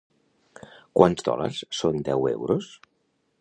[0.99, 2.73] Quants dòlars són deu euros?